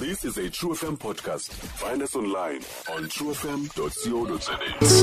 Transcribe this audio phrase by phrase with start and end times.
[0.00, 1.50] This is a True FM podcast.
[1.82, 2.60] Find us online
[2.96, 4.58] on truefm.co.za.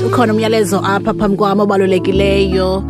[0.06, 2.84] ukhona umyalezo apha phambi kwami obalulekileyo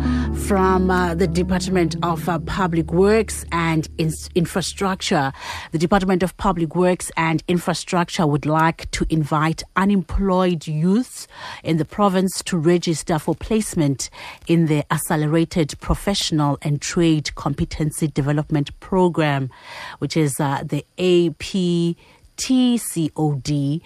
[0.49, 5.31] from uh, the department of uh, public works and in- infrastructure.
[5.73, 11.27] The department of public works and infrastructure would like to invite unemployed youths
[11.63, 14.09] in the province to register for placement
[14.47, 19.51] in the accelerated professional and trade competency development program
[19.99, 21.95] which is uh, the ap
[22.39, 23.81] TCOD,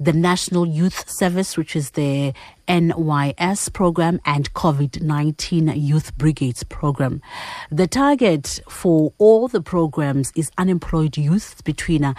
[0.00, 2.34] the National Youth Service, which is the
[2.66, 7.22] NYS program, and COVID 19 Youth Brigades program.
[7.70, 12.14] The target for all the programs is unemployed youth between uh,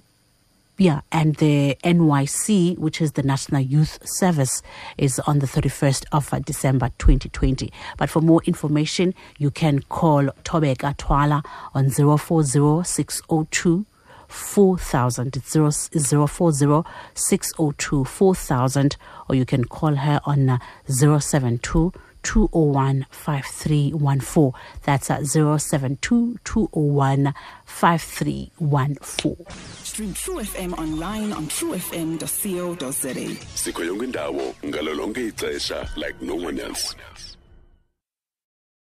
[0.76, 4.60] yeah, and the NYC, which is the National Youth Service,
[4.98, 7.72] is on the 31st of uh, December 2020.
[7.96, 11.44] But for more information, you can call Tobeka Twala
[11.74, 13.86] on 040602
[14.26, 15.36] 4000.
[15.36, 16.82] It's 040
[17.14, 18.96] 602 4000,
[19.28, 21.92] or you can call her on uh, 072
[22.24, 24.52] 201 5314.
[24.82, 27.32] That's at 072 201
[27.66, 29.36] 5314.
[29.84, 33.14] Stream True FM online on truefm.co.za.
[33.54, 36.96] Sikho yonke indawo ngalo lonke ixesha like no one else.